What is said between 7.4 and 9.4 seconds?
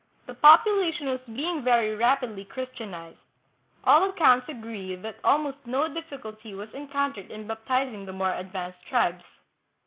baptiz ing the more advanced tribes.